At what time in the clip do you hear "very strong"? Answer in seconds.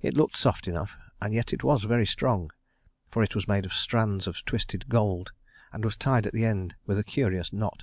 1.82-2.52